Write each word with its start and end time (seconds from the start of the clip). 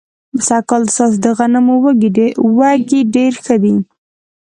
سږ 0.47 0.63
کال 0.69 0.83
ستاسو 0.93 1.17
د 1.23 1.25
غنمو 1.37 1.75
وږي 2.59 3.01
ډېر 3.15 3.33
ښه 3.43 3.55
دي. 3.63 3.75